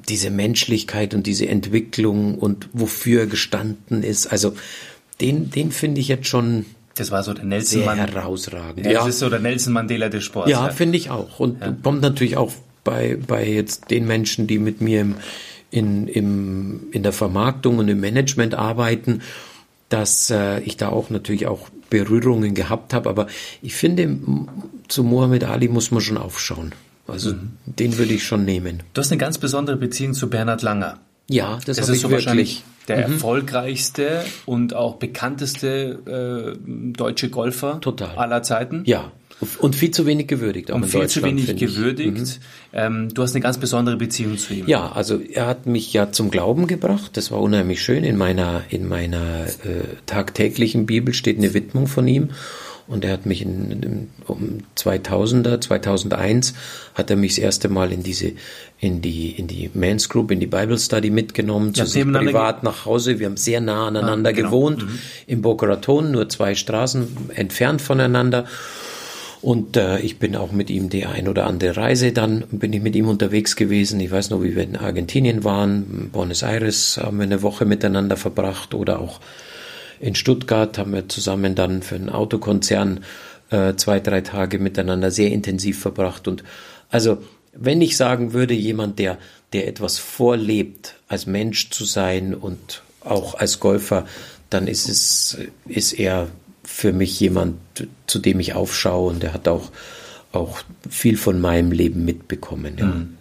[0.09, 4.29] diese Menschlichkeit und diese Entwicklung und wofür er gestanden ist.
[4.29, 4.55] Also
[5.21, 6.67] den, den finde ich jetzt schon
[7.01, 8.21] das war so der Nelson Mandela.
[8.21, 8.85] herausragend.
[8.85, 10.51] Ja, das ist so der Nelson Mandela des Sports.
[10.51, 10.73] Ja, ja.
[10.73, 11.41] finde ich auch.
[11.41, 11.75] Und ja.
[11.83, 12.53] kommt natürlich auch
[12.85, 15.15] bei, bei jetzt den Menschen, die mit mir im,
[15.71, 19.23] in, im, in der Vermarktung und im Management arbeiten,
[19.89, 23.09] dass äh, ich da auch natürlich auch Berührungen gehabt habe.
[23.09, 23.27] Aber
[23.63, 24.19] ich finde,
[24.89, 26.73] zu Mohammed Ali muss man schon aufschauen.
[27.07, 27.53] Also mhm.
[27.65, 28.83] den würde ich schon nehmen.
[28.93, 30.99] Du hast eine ganz besondere Beziehung zu Bernhard Langer.
[31.31, 32.27] Ja, das, das ist so wirklich.
[32.27, 33.15] wahrscheinlich der mhm.
[33.15, 38.17] erfolgreichste und auch bekannteste äh, deutsche Golfer Total.
[38.17, 38.83] aller Zeiten.
[38.85, 39.13] Ja.
[39.59, 40.71] Und viel zu wenig gewürdigt.
[40.71, 42.19] Auch und viel zu wenig gewürdigt.
[42.19, 42.27] Mhm.
[42.75, 44.67] Ähm, du hast eine ganz besondere Beziehung zu ihm.
[44.67, 47.17] Ja, also er hat mich ja zum Glauben gebracht.
[47.17, 48.05] Das war unheimlich schön.
[48.05, 52.31] In meiner in meiner äh, tagtäglichen Bibel steht eine Widmung von ihm.
[52.91, 56.55] Und er hat mich in, in, um 2000er, 2001
[56.95, 58.33] hat er mich das erste Mal in diese,
[58.81, 62.65] in die, in die Men's Group, in die Bible Study mitgenommen, ja, zu sich privat
[62.65, 63.21] nach Hause.
[63.21, 64.49] Wir haben sehr nah aneinander ah, genau.
[64.49, 64.99] gewohnt, mhm.
[65.29, 68.47] in Boca Raton, nur zwei Straßen entfernt voneinander.
[69.41, 72.83] Und äh, ich bin auch mit ihm die ein oder andere Reise dann, bin ich
[72.83, 74.01] mit ihm unterwegs gewesen.
[74.01, 78.17] Ich weiß noch, wie wir in Argentinien waren, Buenos Aires haben wir eine Woche miteinander
[78.17, 79.21] verbracht oder auch
[80.01, 83.05] in Stuttgart haben wir zusammen dann für einen Autokonzern
[83.51, 86.27] äh, zwei, drei Tage miteinander sehr intensiv verbracht.
[86.27, 86.43] Und
[86.89, 89.19] also, wenn ich sagen würde, jemand, der,
[89.53, 94.07] der etwas vorlebt, als Mensch zu sein und auch als Golfer,
[94.49, 96.29] dann ist es, ist er
[96.65, 97.59] für mich jemand,
[98.07, 99.71] zu dem ich aufschaue und er hat auch,
[100.33, 102.77] auch viel von meinem Leben mitbekommen.
[102.79, 102.87] Ja.
[102.87, 103.17] Mhm.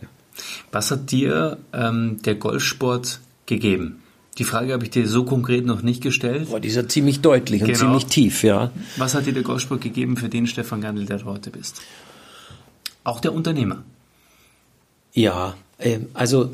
[0.71, 4.01] Was hat dir ähm, der Golfsport gegeben?
[4.39, 6.49] Die Frage habe ich dir so konkret noch nicht gestellt.
[6.49, 7.71] Boah, die ist ja ziemlich deutlich genau.
[7.71, 8.71] und ziemlich tief, ja.
[8.97, 11.81] Was hat dir der Golfsport gegeben für den Stefan Gandl, der du heute bist?
[13.03, 13.83] Auch der Unternehmer.
[15.13, 16.51] Ja, äh, also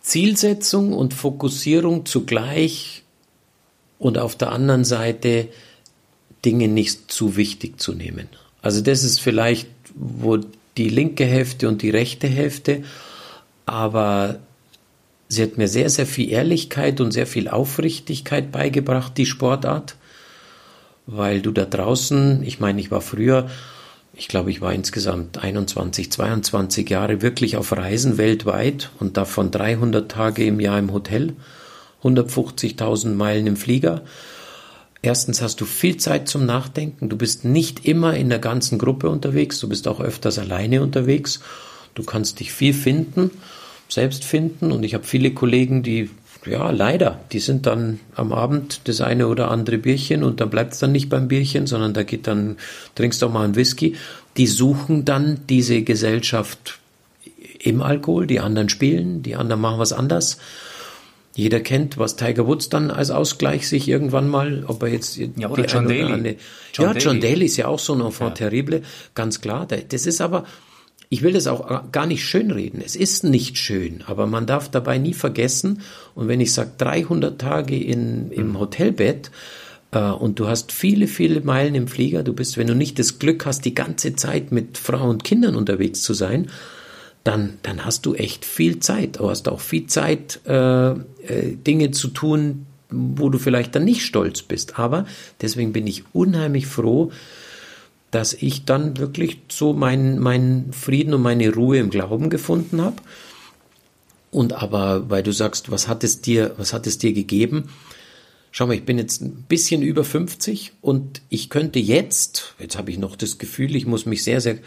[0.00, 3.04] Zielsetzung und Fokussierung zugleich
[3.98, 5.48] und auf der anderen Seite
[6.44, 8.26] Dinge nicht zu wichtig zu nehmen.
[8.60, 10.38] Also das ist vielleicht wo
[10.76, 12.82] die linke Hälfte und die rechte Hälfte,
[13.66, 14.38] aber
[15.32, 19.96] Sie hat mir sehr, sehr viel Ehrlichkeit und sehr viel Aufrichtigkeit beigebracht, die Sportart,
[21.06, 23.48] weil du da draußen, ich meine, ich war früher,
[24.12, 30.10] ich glaube, ich war insgesamt 21, 22 Jahre wirklich auf Reisen weltweit und davon 300
[30.10, 31.32] Tage im Jahr im Hotel,
[32.02, 34.02] 150.000 Meilen im Flieger.
[35.00, 37.08] Erstens hast du viel Zeit zum Nachdenken.
[37.08, 39.60] Du bist nicht immer in der ganzen Gruppe unterwegs.
[39.60, 41.40] Du bist auch öfters alleine unterwegs.
[41.94, 43.30] Du kannst dich viel finden
[43.92, 44.72] selbst finden.
[44.72, 46.10] Und ich habe viele Kollegen, die,
[46.46, 50.74] ja, leider, die sind dann am Abend das eine oder andere Bierchen und dann bleibt
[50.74, 52.56] es dann nicht beim Bierchen, sondern da geht dann,
[52.94, 53.96] trinkst du auch mal einen Whisky.
[54.36, 56.80] Die suchen dann diese Gesellschaft
[57.58, 60.38] im Alkohol, die anderen spielen, die anderen machen was anders.
[61.34, 65.48] Jeder kennt, was Tiger Woods dann als Ausgleich sich irgendwann mal, ob er jetzt ja,
[65.48, 66.12] oder John Daly.
[66.12, 66.36] Eine,
[66.74, 68.48] John ja, John Daly ist ja auch so ein Enfant ja.
[68.48, 68.82] terrible,
[69.14, 69.66] ganz klar.
[69.66, 70.44] Das ist aber,
[71.12, 72.80] ich will das auch gar nicht schönreden.
[72.82, 75.82] Es ist nicht schön, aber man darf dabei nie vergessen.
[76.14, 78.58] Und wenn ich sage 300 Tage in, im mhm.
[78.58, 79.30] Hotelbett
[79.90, 83.18] äh, und du hast viele, viele Meilen im Flieger, du bist, wenn du nicht das
[83.18, 86.48] Glück hast, die ganze Zeit mit Frau und Kindern unterwegs zu sein,
[87.24, 89.18] dann, dann hast du echt viel Zeit.
[89.18, 90.96] Du hast auch viel Zeit, äh, äh,
[91.66, 94.78] Dinge zu tun, wo du vielleicht dann nicht stolz bist.
[94.78, 95.04] Aber
[95.42, 97.12] deswegen bin ich unheimlich froh,
[98.12, 102.96] dass ich dann wirklich so meinen mein Frieden und meine Ruhe im Glauben gefunden habe.
[104.30, 107.70] Und aber, weil du sagst, was hat es dir, was hat es dir gegeben?
[108.50, 112.90] Schau mal, ich bin jetzt ein bisschen über 50 und ich könnte jetzt, jetzt habe
[112.90, 114.58] ich noch das Gefühl, ich muss mich sehr, sehr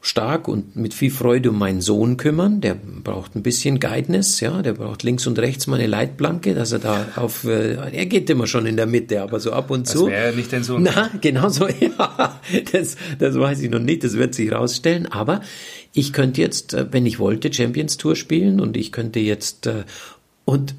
[0.00, 2.60] stark und mit viel Freude um meinen Sohn kümmern.
[2.60, 6.70] Der braucht ein bisschen Guidance, ja, der braucht links und rechts mal eine Leitplanke, dass
[6.70, 9.86] er da auf, äh, er geht immer schon in der Mitte, aber so ab und
[9.86, 10.04] das zu.
[10.04, 10.84] Das wäre nicht dein Sohn.
[10.84, 12.40] Na, genau so, ja,
[12.72, 15.40] das, das weiß ich noch nicht, das wird sich rausstellen, aber
[15.92, 19.84] ich könnte jetzt, äh, wenn ich wollte, Champions Tour spielen und ich könnte jetzt, äh,
[20.44, 20.74] und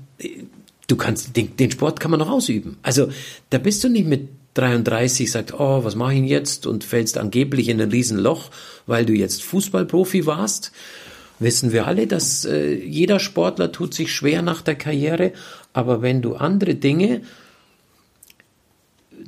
[0.87, 2.77] du kannst, den, den Sport kann man noch ausüben.
[2.83, 3.09] Also,
[3.49, 7.69] da bist du nicht mit 33 sagt, oh, was mache ich jetzt und fällst angeblich
[7.69, 8.49] in ein Riesenloch,
[8.87, 10.71] weil du jetzt Fußballprofi warst.
[11.39, 15.31] Wissen wir alle, dass äh, jeder Sportler tut sich schwer nach der Karriere,
[15.71, 17.21] aber wenn du andere Dinge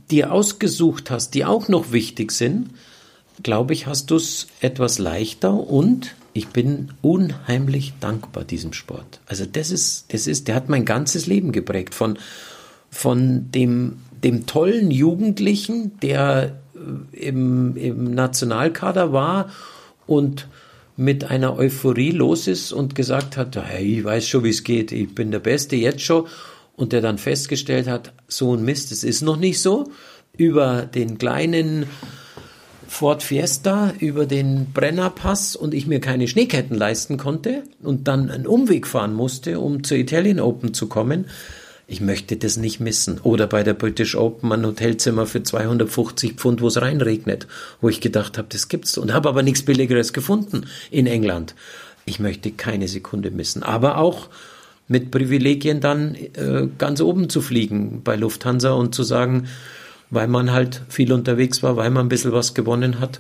[0.09, 2.71] dir ausgesucht hast, die auch noch wichtig sind,
[3.43, 9.19] glaube ich, hast du es etwas leichter und ich bin unheimlich dankbar diesem Sport.
[9.25, 12.17] Also das ist, das ist, der hat mein ganzes Leben geprägt von,
[12.89, 19.49] von dem dem tollen Jugendlichen, der äh, im, im Nationalkader war
[20.07, 20.47] und
[20.97, 24.91] mit einer Euphorie los ist und gesagt hat, hey, ich weiß schon, wie es geht,
[24.91, 26.27] ich bin der Beste jetzt schon.
[26.75, 29.91] Und der dann festgestellt hat, so ein Mist, es ist noch nicht so.
[30.37, 31.85] Über den kleinen
[32.87, 38.47] Ford Fiesta, über den Brennerpass und ich mir keine Schneeketten leisten konnte und dann einen
[38.47, 41.25] Umweg fahren musste, um zur Italian Open zu kommen
[41.91, 43.19] ich möchte das nicht missen.
[43.19, 47.47] Oder bei der British Open ein Hotelzimmer für 250 Pfund, wo es reinregnet,
[47.81, 51.53] wo ich gedacht habe, das gibt's und habe aber nichts Billigeres gefunden in England.
[52.05, 53.61] Ich möchte keine Sekunde missen.
[53.61, 54.29] Aber auch
[54.87, 59.49] mit Privilegien dann äh, ganz oben zu fliegen bei Lufthansa und zu sagen,
[60.09, 63.19] weil man halt viel unterwegs war, weil man ein bisschen was gewonnen hat.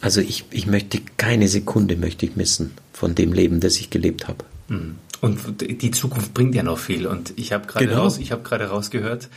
[0.00, 4.26] Also ich, ich möchte keine Sekunde möchte ich missen von dem Leben, das ich gelebt
[4.26, 4.46] habe.
[4.68, 4.96] Mhm.
[5.24, 7.06] Und die Zukunft bringt ja noch viel.
[7.06, 8.02] Und ich habe gerade genau.
[8.02, 9.28] raus, ich habe gerade rausgehört,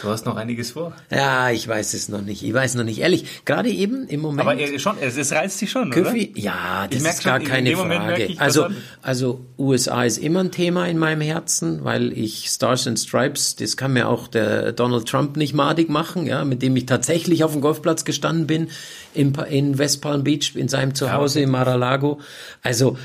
[0.00, 0.94] du hast noch einiges vor.
[1.10, 2.42] Ja, ich weiß es noch nicht.
[2.42, 3.00] Ich weiß noch nicht.
[3.00, 4.48] Ehrlich, gerade eben im Moment.
[4.48, 6.40] Aber schon, es, es reizt dich schon, Köfi, oder?
[6.40, 8.34] Ja, das ist gar schon, keine Frage.
[8.38, 8.68] also,
[9.02, 13.76] also USA ist immer ein Thema in meinem Herzen, weil ich Stars and Stripes, das
[13.76, 17.52] kann mir auch der Donald Trump nicht madig machen, ja, mit dem ich tatsächlich auf
[17.52, 18.70] dem Golfplatz gestanden bin
[19.12, 21.44] in, in West Palm Beach in seinem Zuhause ja, okay.
[21.44, 22.20] in Mar-a-Lago.
[22.62, 22.96] Also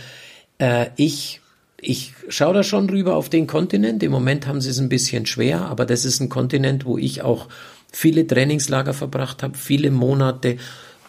[0.59, 1.41] äh, ich
[1.81, 4.03] ich schaue da schon rüber auf den Kontinent.
[4.03, 7.21] Im Moment haben sie es ein bisschen schwer, aber das ist ein Kontinent, wo ich
[7.21, 7.47] auch
[7.91, 10.57] viele Trainingslager verbracht habe, viele Monate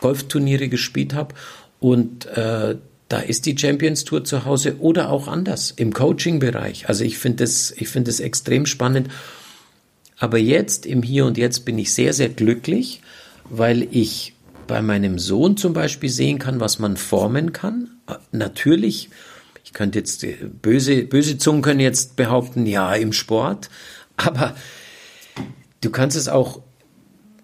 [0.01, 1.35] Golfturniere gespielt habe
[1.79, 2.77] und äh,
[3.09, 6.89] da ist die Champions Tour zu Hause oder auch anders im Coaching-Bereich.
[6.89, 9.09] Also ich finde das, ich finde das extrem spannend.
[10.17, 13.01] Aber jetzt im Hier und Jetzt bin ich sehr, sehr glücklich,
[13.49, 14.35] weil ich
[14.69, 17.89] bei meinem Sohn zum Beispiel sehen kann, was man formen kann.
[18.31, 19.11] Natürlich
[19.71, 23.71] ich könnte jetzt, äh, böse, böse Zungen können jetzt behaupten, ja, im Sport,
[24.17, 24.57] aber
[25.81, 26.61] du kannst es auch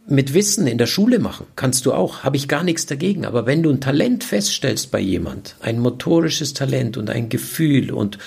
[0.08, 3.24] mit Wissen in der Schule machen, kannst du auch, habe ich gar nichts dagegen.
[3.24, 8.18] Aber wenn du ein Talent feststellst bei jemand, ein motorisches Talent und ein Gefühl und,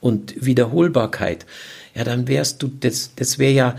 [0.00, 1.46] und Wiederholbarkeit,
[1.94, 3.76] ja, dann wärst du, das, das wäre ja,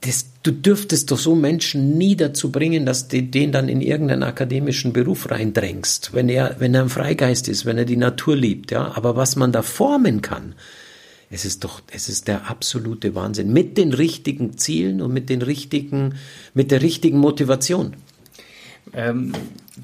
[0.00, 4.22] das, du dürftest doch so Menschen nie dazu bringen, dass du den dann in irgendeinen
[4.22, 8.70] akademischen Beruf reindrängst, wenn er, wenn er ein Freigeist ist, wenn er die Natur liebt,
[8.70, 8.96] ja.
[8.96, 10.54] Aber was man da formen kann,
[11.28, 13.52] es ist doch, es ist der absolute Wahnsinn.
[13.52, 16.14] Mit den richtigen Zielen und mit den richtigen,
[16.54, 17.94] mit der richtigen Motivation.
[18.94, 19.32] Ähm,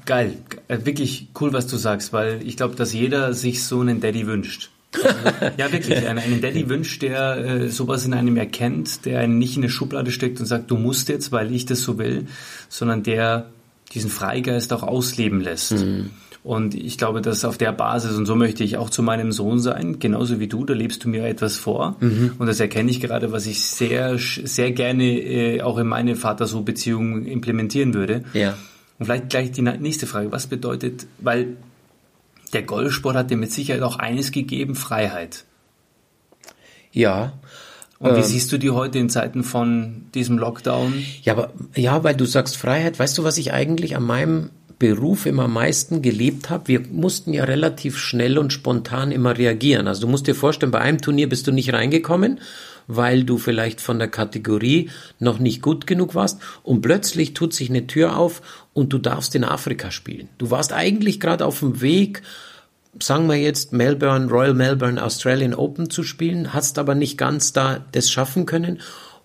[0.05, 0.37] geil,
[0.69, 4.25] äh, wirklich cool, was du sagst, weil ich glaube, dass jeder sich so einen Daddy
[4.25, 4.71] wünscht.
[5.57, 6.07] ja, wirklich.
[6.07, 10.11] Einen, Daddy wünscht, der äh, sowas in einem erkennt, der einen nicht in eine Schublade
[10.11, 12.27] steckt und sagt, du musst jetzt, weil ich das so will,
[12.69, 13.47] sondern der
[13.93, 15.73] diesen Freigeist auch ausleben lässt.
[15.73, 16.09] Mhm.
[16.43, 19.59] Und ich glaube, dass auf der Basis, und so möchte ich auch zu meinem Sohn
[19.59, 21.95] sein, genauso wie du, da lebst du mir etwas vor.
[22.01, 22.33] Mhm.
[22.37, 27.25] Und das erkenne ich gerade, was ich sehr, sehr gerne äh, auch in meine Vater-Sohn-Beziehung
[27.25, 28.23] implementieren würde.
[28.33, 28.57] Ja.
[28.99, 30.33] Und vielleicht gleich die nächste Frage.
[30.33, 31.55] Was bedeutet, weil
[32.53, 35.45] der Golfsport hat dir mit Sicherheit auch eines gegeben, Freiheit.
[36.91, 37.33] Ja.
[37.99, 40.93] Und wie ähm, siehst du die heute in Zeiten von diesem Lockdown?
[41.23, 42.99] Ja, aber ja, weil du sagst Freiheit.
[42.99, 46.67] Weißt du, was ich eigentlich an meinem Beruf immer am meisten gelebt habe?
[46.67, 49.87] Wir mussten ja relativ schnell und spontan immer reagieren.
[49.87, 52.39] Also du musst dir vorstellen, bei einem Turnier bist du nicht reingekommen
[52.87, 57.69] weil du vielleicht von der Kategorie noch nicht gut genug warst und plötzlich tut sich
[57.69, 58.41] eine Tür auf
[58.73, 60.29] und du darfst in Afrika spielen.
[60.37, 62.21] Du warst eigentlich gerade auf dem Weg,
[62.99, 67.85] sagen wir jetzt Melbourne, Royal Melbourne Australian Open zu spielen, hast aber nicht ganz da
[67.91, 68.79] das schaffen können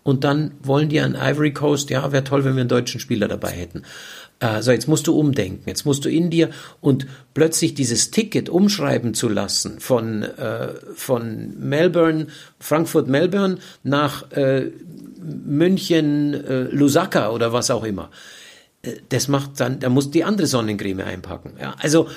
[0.08, 3.28] und dann wollen die an Ivory Coast, ja, wäre toll, wenn wir einen deutschen Spieler
[3.28, 3.82] dabei hätten.
[4.40, 6.48] Äh, so, jetzt musst du umdenken, jetzt musst du in dir
[6.80, 14.70] und plötzlich dieses Ticket umschreiben zu lassen von, äh, von Melbourne, Frankfurt, Melbourne nach äh,
[15.20, 18.08] München, äh, Lusaka oder was auch immer.
[19.08, 21.52] Das macht dann, da musst du die andere Sonnencreme einpacken.
[21.60, 22.08] Ja, also,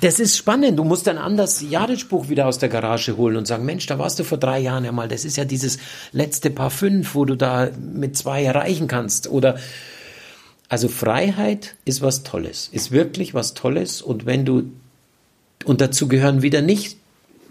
[0.00, 0.78] das ist spannend.
[0.78, 4.18] Du musst dann anders Jahresspruch wieder aus der Garage holen und sagen, Mensch, da warst
[4.18, 5.08] du vor drei Jahren einmal.
[5.08, 5.78] Das ist ja dieses
[6.12, 9.28] letzte Paar fünf, wo du da mit zwei erreichen kannst.
[9.28, 9.56] Oder,
[10.68, 14.02] also Freiheit ist was Tolles, ist wirklich was Tolles.
[14.02, 14.64] Und wenn du,
[15.64, 16.96] und dazu gehören wieder nicht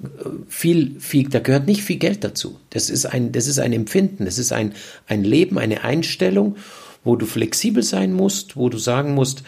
[0.04, 0.08] äh,
[0.50, 2.60] viel, viel, da gehört nicht viel Geld dazu.
[2.70, 4.74] Das ist ein, das ist ein Empfinden, das ist ein,
[5.08, 6.58] ein Leben, eine Einstellung,
[7.04, 9.44] wo du flexibel sein musst, wo du sagen musst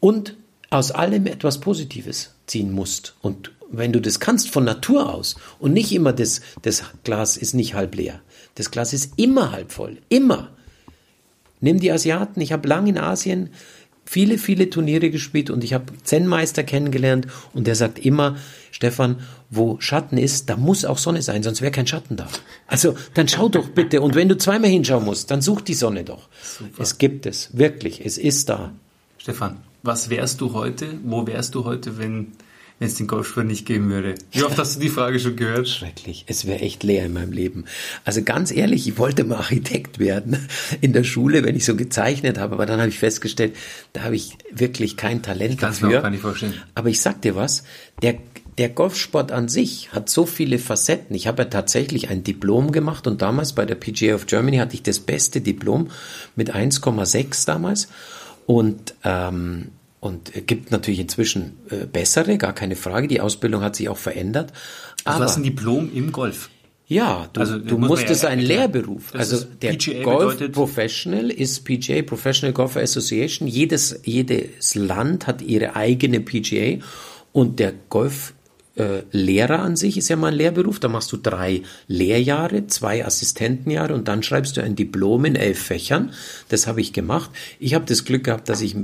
[0.00, 0.36] und
[0.70, 3.14] aus allem etwas Positives ziehen musst.
[3.22, 7.54] Und wenn du das kannst von Natur aus und nicht immer das, das Glas ist
[7.54, 8.20] nicht halb leer.
[8.54, 9.98] Das Glas ist immer halb voll.
[10.08, 10.50] Immer.
[11.60, 12.40] Nimm die Asiaten.
[12.40, 13.50] Ich habe lange in Asien
[14.10, 18.36] viele, viele Turniere gespielt und ich habe Zen-Meister kennengelernt und der sagt immer,
[18.72, 19.20] Stefan,
[19.50, 22.26] wo Schatten ist, da muss auch Sonne sein, sonst wäre kein Schatten da.
[22.66, 26.02] Also dann schau doch bitte und wenn du zweimal hinschauen musst, dann such die Sonne
[26.02, 26.28] doch.
[26.42, 26.82] Super.
[26.82, 28.72] Es gibt es, wirklich, es ist da.
[29.16, 32.32] Stefan, was wärst du heute, wo wärst du heute, wenn
[32.80, 34.14] wenn es den Golfsport nicht geben würde?
[34.32, 35.68] Wie oft hast du die Frage schon gehört?
[35.68, 36.24] Schrecklich.
[36.26, 37.66] Es wäre echt leer in meinem Leben.
[38.06, 40.48] Also ganz ehrlich, ich wollte mal Architekt werden
[40.80, 43.54] in der Schule, wenn ich so gezeichnet habe, aber dann habe ich festgestellt,
[43.92, 45.88] da habe ich wirklich kein Talent ich dafür.
[45.88, 46.54] Mir auch gar nicht vorstellen.
[46.74, 47.64] Aber ich sag dir was,
[48.02, 48.18] der
[48.58, 51.16] der Golfsport an sich hat so viele Facetten.
[51.16, 54.74] Ich habe ja tatsächlich ein Diplom gemacht und damals bei der PGA of Germany hatte
[54.74, 55.90] ich das beste Diplom
[56.36, 57.88] mit 1,6 damals.
[58.44, 63.06] Und ähm, und gibt natürlich inzwischen äh, bessere, gar keine Frage.
[63.06, 64.52] Die Ausbildung hat sich auch verändert.
[65.04, 66.50] Also aber, du hast ein Diplom im Golf.
[66.90, 69.14] Ja, du, also, du musst es ja ein Lehrberuf.
[69.14, 73.46] Also der PGA Golf Professional ist PGA, Professional Golf Association.
[73.46, 76.84] Jedes, jedes Land hat ihre eigene PGA
[77.30, 78.34] und der Golf
[78.74, 80.80] äh, Lehrer an sich ist ja mal ein Lehrberuf.
[80.80, 85.60] Da machst du drei Lehrjahre, zwei Assistentenjahre und dann schreibst du ein Diplom in elf
[85.60, 86.12] Fächern.
[86.48, 87.30] Das habe ich gemacht.
[87.60, 88.74] Ich habe das Glück gehabt, dass ich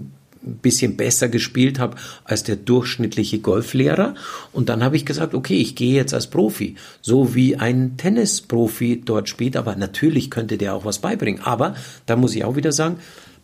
[0.47, 4.15] ein bisschen besser gespielt habe als der durchschnittliche Golflehrer.
[4.53, 9.03] Und dann habe ich gesagt, okay, ich gehe jetzt als Profi, so wie ein Tennisprofi
[9.05, 9.57] dort spielt.
[9.57, 11.43] Aber natürlich könnte der auch was beibringen.
[11.43, 11.75] Aber
[12.07, 12.99] da muss ich auch wieder sagen,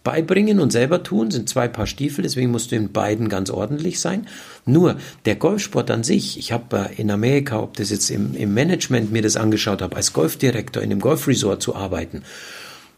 [0.05, 4.01] beibringen und selber tun sind zwei Paar Stiefel, deswegen musst du in beiden ganz ordentlich
[4.01, 4.27] sein.
[4.67, 9.13] Nur der Golfsport an sich, ich habe in Amerika, ob das jetzt im, im Management
[9.13, 12.23] mir das angeschaut habe, als Golfdirektor in einem Golfresort zu arbeiten,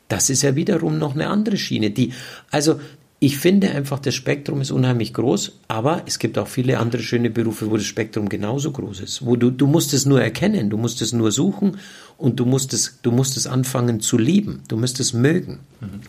[0.08, 2.12] das ist ja wiederum noch eine andere Schiene, die,
[2.50, 2.80] also
[3.20, 7.31] ich finde einfach, das Spektrum ist unheimlich groß, aber es gibt auch viele andere schöne
[7.31, 9.24] Berufe, wo das Spektrum genauso groß ist.
[9.24, 11.79] Wo du, du musst es nur erkennen, du musst es nur suchen
[12.18, 15.61] und du musst es, du musst es anfangen zu lieben, du musst es mögen.
[15.81, 16.00] Mhm.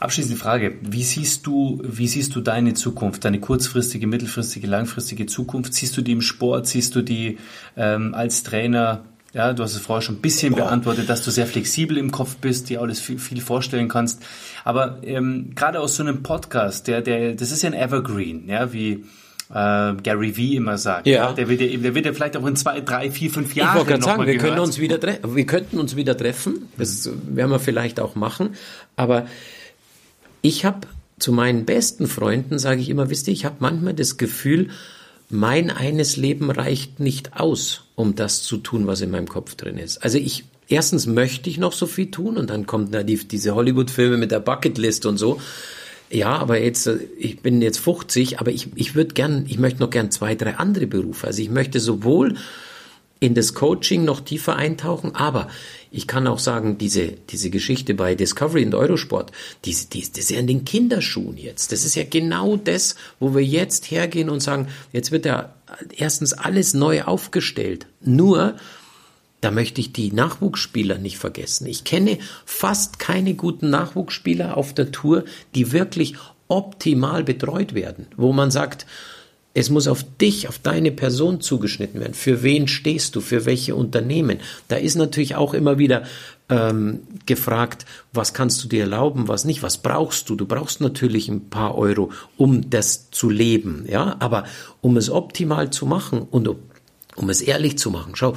[0.00, 0.74] Abschließende Frage.
[0.82, 5.72] Wie siehst du, wie siehst du deine Zukunft, deine kurzfristige, mittelfristige, langfristige Zukunft?
[5.72, 6.66] Siehst du die im Sport?
[6.66, 7.38] Siehst du die
[7.76, 11.46] ähm, als Trainer ja, du hast es vorher schon ein bisschen beantwortet, dass du sehr
[11.46, 14.22] flexibel im Kopf bist, dir alles viel, viel vorstellen kannst.
[14.62, 18.72] Aber ähm, gerade aus so einem Podcast, der, der, das ist ja ein Evergreen, ja,
[18.72, 19.04] wie
[19.50, 21.08] äh, Gary Vee immer sagt.
[21.08, 21.14] Ja.
[21.14, 21.32] ja.
[21.32, 23.70] Der, wird ja, der wird ja vielleicht auch in zwei, drei, vier, fünf Jahren.
[23.70, 26.68] Ich wollte gerade sagen, wir, können uns wieder wir könnten uns wieder treffen.
[26.78, 27.36] Das mhm.
[27.36, 28.54] werden wir vielleicht auch machen.
[28.94, 29.26] Aber
[30.42, 30.86] ich habe
[31.18, 34.68] zu meinen besten Freunden, sage ich immer, wisst ihr, ich habe manchmal das Gefühl,
[35.30, 39.78] mein eines Leben reicht nicht aus, um das zu tun, was in meinem Kopf drin
[39.78, 40.02] ist.
[40.04, 44.16] Also ich, erstens möchte ich noch so viel tun und dann kommt die, diese Hollywood-Filme
[44.16, 45.40] mit der Bucketlist und so.
[46.10, 49.80] Ja, aber jetzt, äh, ich bin jetzt 50, aber ich, ich würde gern, ich möchte
[49.80, 51.26] noch gern zwei, drei andere Berufe.
[51.26, 52.36] Also ich möchte sowohl
[53.20, 55.48] in das Coaching noch tiefer eintauchen, aber
[55.94, 59.30] ich kann auch sagen, diese, diese Geschichte bei Discovery und Eurosport,
[59.64, 61.70] die, die, das ist ja in den Kinderschuhen jetzt.
[61.70, 65.54] Das ist ja genau das, wo wir jetzt hergehen und sagen, jetzt wird ja
[65.96, 67.86] erstens alles neu aufgestellt.
[68.00, 68.56] Nur,
[69.40, 71.68] da möchte ich die Nachwuchsspieler nicht vergessen.
[71.68, 76.16] Ich kenne fast keine guten Nachwuchsspieler auf der Tour, die wirklich
[76.48, 78.84] optimal betreut werden, wo man sagt,
[79.56, 82.14] Es muss auf dich, auf deine Person zugeschnitten werden.
[82.14, 83.20] Für wen stehst du?
[83.20, 84.38] Für welche Unternehmen?
[84.66, 86.02] Da ist natürlich auch immer wieder
[86.48, 90.34] ähm, gefragt, was kannst du dir erlauben, was nicht, was brauchst du?
[90.34, 94.44] Du brauchst natürlich ein paar Euro, um das zu leben, ja, aber
[94.80, 96.58] um es optimal zu machen und um,
[97.16, 98.16] um es ehrlich zu machen.
[98.16, 98.36] Schau,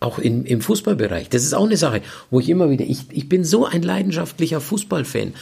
[0.00, 3.28] auch in, im Fußballbereich, das ist auch eine Sache, wo ich immer wieder, ich, ich
[3.28, 5.32] bin so ein leidenschaftlicher Fußballfan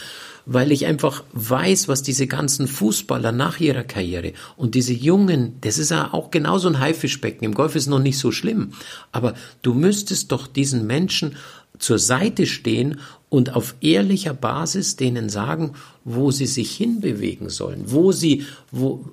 [0.45, 5.77] weil ich einfach weiß, was diese ganzen Fußballer nach ihrer Karriere und diese Jungen, das
[5.77, 7.45] ist ja auch genauso ein Haifischbecken.
[7.45, 8.71] Im Golf ist noch nicht so schlimm.
[9.11, 11.35] Aber du müsstest doch diesen Menschen
[11.79, 18.11] zur Seite stehen und auf ehrlicher Basis denen sagen, wo sie sich hinbewegen sollen, wo
[18.11, 19.03] sie, wo,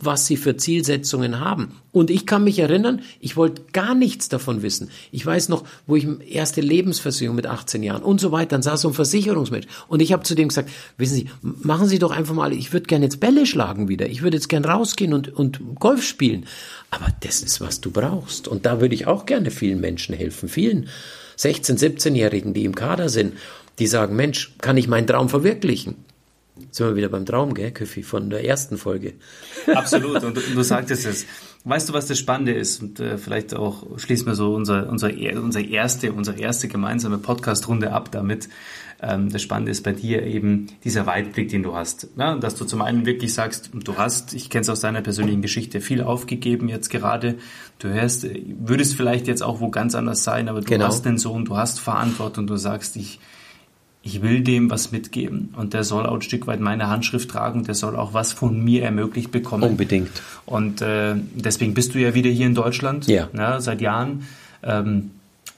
[0.00, 1.72] was sie für Zielsetzungen haben.
[1.92, 4.90] Und ich kann mich erinnern, ich wollte gar nichts davon wissen.
[5.10, 8.82] Ich weiß noch, wo ich erste Lebensversicherung mit 18 Jahren und so weiter, dann saß
[8.82, 9.66] so ein Versicherungsmensch.
[9.88, 12.86] Und ich habe zu dem gesagt, wissen Sie, machen Sie doch einfach mal, ich würde
[12.86, 14.06] gerne jetzt Bälle schlagen wieder.
[14.08, 16.46] Ich würde jetzt gern rausgehen und, und Golf spielen.
[16.90, 18.48] Aber das ist, was du brauchst.
[18.48, 20.48] Und da würde ich auch gerne vielen Menschen helfen.
[20.48, 20.88] Vielen
[21.38, 23.34] 16-, 17-Jährigen, die im Kader sind,
[23.78, 25.96] die sagen, Mensch, kann ich meinen Traum verwirklichen?
[26.70, 29.14] Sind wir wieder beim Traum, gell, Köffi, von der ersten Folge.
[29.74, 31.26] Absolut, und, und du sagtest es.
[31.64, 32.80] Weißt du, was das Spannende ist?
[32.82, 35.10] Und äh, vielleicht auch schließen wir so unser, unser,
[35.42, 38.48] unser erste, unsere erste gemeinsame Podcast-Runde ab damit.
[39.02, 42.08] Ähm, das Spannende ist bei dir eben dieser Weitblick, den du hast.
[42.16, 45.42] Ja, dass du zum einen wirklich sagst, du hast, ich kenne es aus deiner persönlichen
[45.42, 47.36] Geschichte, viel aufgegeben jetzt gerade.
[47.78, 48.26] Du hörst,
[48.58, 50.86] würdest vielleicht jetzt auch wo ganz anders sein, aber du genau.
[50.86, 53.20] hast einen Sohn, du hast Verantwortung, du sagst, ich,
[54.02, 57.64] ich will dem was mitgeben und der soll auch ein Stück weit meine Handschrift tragen,
[57.64, 59.64] der soll auch was von mir ermöglicht bekommen.
[59.64, 60.10] Unbedingt.
[60.46, 63.28] Und äh, deswegen bist du ja wieder hier in Deutschland, ja.
[63.32, 64.26] ne, seit Jahren.
[64.62, 65.10] Ähm,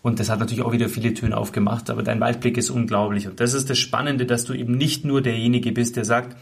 [0.02, 3.28] und das hat natürlich auch wieder viele Töne aufgemacht, aber dein Waldblick ist unglaublich.
[3.28, 6.36] Und das ist das Spannende, dass du eben nicht nur derjenige bist, der sagt,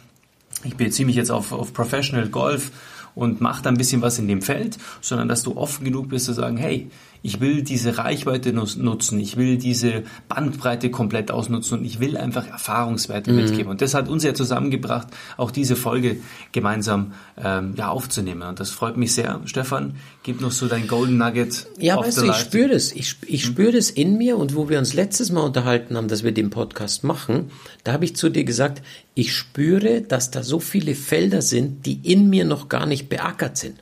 [0.64, 2.72] ich beziehe mich jetzt auf, auf Professional Golf
[3.14, 6.24] und mache da ein bisschen was in dem Feld, sondern dass du offen genug bist
[6.24, 6.90] zu sagen, hey,
[7.22, 12.46] ich will diese Reichweite nutzen, ich will diese Bandbreite komplett ausnutzen und ich will einfach
[12.46, 13.36] Erfahrungswerte mhm.
[13.36, 13.70] mitgeben.
[13.70, 16.16] Und das hat uns ja zusammengebracht, auch diese Folge
[16.52, 18.42] gemeinsam ähm, ja, aufzunehmen.
[18.42, 19.40] Und das freut mich sehr.
[19.44, 21.66] Stefan, gib noch so dein Golden Nugget.
[21.78, 22.92] Ja, weißt du, ich spüre das.
[22.92, 23.52] Ich, ich mhm.
[23.52, 26.50] spüre das in mir und wo wir uns letztes Mal unterhalten haben, dass wir den
[26.50, 27.50] Podcast machen,
[27.84, 28.82] da habe ich zu dir gesagt,
[29.14, 33.56] ich spüre, dass da so viele Felder sind, die in mir noch gar nicht beackert
[33.58, 33.76] sind.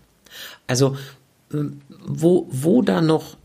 [0.67, 0.97] Also
[1.51, 3.37] wo, wo da noch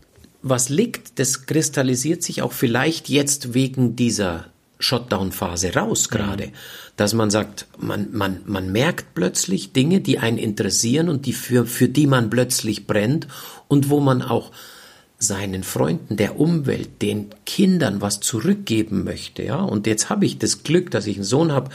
[0.42, 4.46] was liegt, das kristallisiert sich auch vielleicht jetzt wegen dieser
[4.78, 6.52] Shutdown-Phase raus gerade, mhm.
[6.96, 11.64] dass man sagt, man, man, man merkt plötzlich Dinge, die einen interessieren und die für,
[11.64, 13.26] für die man plötzlich brennt
[13.68, 14.52] und wo man auch
[15.18, 19.62] seinen Freunden, der Umwelt, den Kindern was zurückgeben möchte, ja.
[19.62, 21.70] Und jetzt habe ich das Glück, dass ich einen Sohn habe,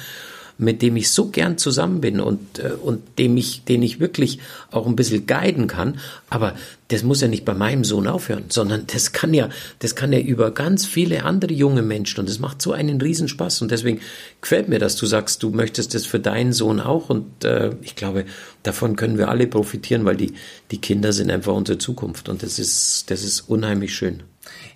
[0.60, 4.40] mit dem ich so gern zusammen bin und, äh, und dem ich, den ich wirklich
[4.72, 6.00] auch ein bisschen guiden kann.
[6.30, 6.54] Aber
[6.90, 10.20] das muss ja nicht bei meinem Sohn aufhören, sondern das kann ja, das kann ja
[10.20, 14.02] über ganz viele andere junge Menschen und das macht so einen Riesenspaß und deswegen
[14.42, 17.96] gefällt mir, dass du sagst, du möchtest das für deinen Sohn auch und äh, ich
[17.96, 18.26] glaube,
[18.64, 20.34] davon können wir alle profitieren, weil die,
[20.72, 24.24] die Kinder sind einfach unsere Zukunft und das ist, das ist unheimlich schön.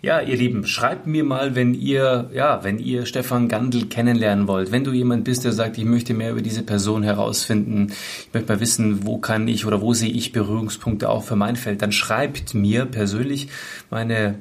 [0.01, 4.71] Ja, ihr Lieben, schreibt mir mal, wenn ihr, ja, wenn ihr Stefan Gandl kennenlernen wollt.
[4.71, 8.51] Wenn du jemand bist, der sagt, ich möchte mehr über diese Person herausfinden, ich möchte
[8.51, 11.91] mal wissen, wo kann ich oder wo sehe ich Berührungspunkte auch für mein Feld, dann
[11.91, 13.47] schreibt mir persönlich.
[13.89, 14.35] Meine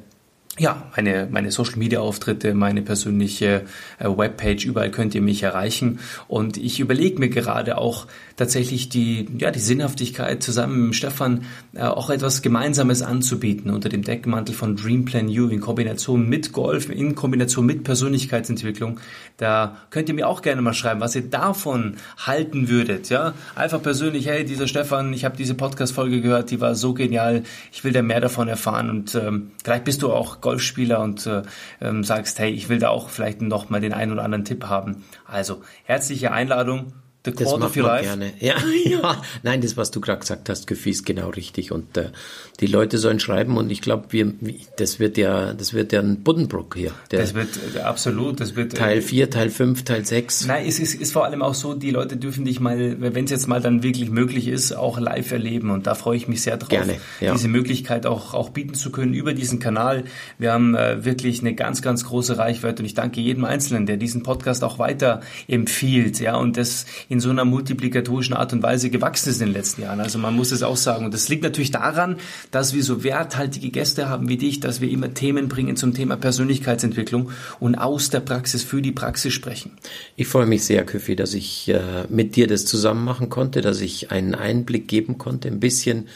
[0.59, 3.62] ja, meine, meine Social Media Auftritte, meine persönliche
[3.99, 6.01] äh, Webpage, überall könnt ihr mich erreichen.
[6.29, 11.81] Und ich überlege mir gerade auch tatsächlich die, ja, die Sinnhaftigkeit, zusammen mit Stefan äh,
[11.85, 16.91] auch etwas Gemeinsames anzubieten unter dem Deckmantel von Dream Plan U in Kombination mit Golf,
[16.91, 19.01] in Kombination mit Persönlichkeitsentwicklung.
[19.38, 23.09] Da könnt ihr mir auch gerne mal schreiben, was ihr davon halten würdet.
[23.09, 27.43] Ja, einfach persönlich, hey, dieser Stefan, ich habe diese Podcast-Folge gehört, die war so genial,
[27.73, 31.42] ich will da mehr davon erfahren und ähm, vielleicht bist du auch Golfspieler und äh,
[31.81, 34.66] ähm, sagst, hey, ich will da auch vielleicht noch mal den einen oder anderen Tipp
[34.66, 35.05] haben.
[35.24, 36.92] Also herzliche Einladung.
[37.24, 38.32] The das macht man gerne.
[38.40, 39.22] Ja, ja.
[39.44, 41.70] Nein, das, was du gerade gesagt hast, Gefühl ist genau richtig.
[41.70, 42.11] Und äh,
[42.58, 44.32] die Leute sollen schreiben und ich glaube, wir,
[44.76, 46.90] das wird ja, das wird ja ein Buddenbrook hier.
[47.11, 50.46] das wird äh, absolut, das wird äh, Teil 4, Teil 5, Teil 6.
[50.46, 53.30] Nein, es ist, ist vor allem auch so, die Leute dürfen dich mal, wenn es
[53.30, 55.70] jetzt mal dann wirklich möglich ist, auch live erleben.
[55.70, 57.33] Und da freue ich mich sehr drauf, gerne, ja.
[57.35, 60.04] diese Möglichkeit auch, auch bieten zu können über diesen Kanal.
[60.38, 63.96] Wir haben äh, wirklich eine ganz, ganz große Reichweite und ich danke jedem Einzelnen, der
[63.96, 68.88] diesen Podcast auch weiter empfiehlt, ja, und das in so einer multiplikatorischen Art und Weise
[68.88, 70.00] gewachsen ist in den letzten Jahren.
[70.00, 71.04] Also man muss es auch sagen.
[71.04, 72.17] Und das liegt natürlich daran,
[72.50, 76.17] dass wir so werthaltige Gäste haben wie dich, dass wir immer Themen bringen zum Thema
[76.17, 79.73] Persönlichkeitsentwicklung und aus der Praxis für die Praxis sprechen.
[80.17, 83.83] Ich freue mich sehr, Küffi, dass ich äh, mit dir das zusammen machen konnte, dass
[83.83, 86.08] ich einen Einblick geben konnte, ein bisschen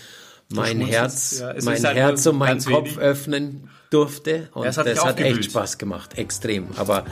[0.48, 2.98] mein Herz, ja, mein halt Herz und meinen Kopf wenig.
[2.98, 4.48] öffnen durfte.
[4.54, 6.68] Und das hat, das hat echt Spaß gemacht, extrem.
[6.76, 7.04] Aber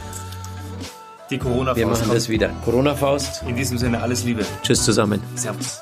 [1.30, 1.76] die Corona-Faust.
[1.76, 2.50] Wir machen das wieder.
[2.64, 3.44] Corona-Faust.
[3.48, 4.44] In diesem Sinne alles Liebe.
[4.62, 5.22] Tschüss zusammen.
[5.34, 5.80] Servus.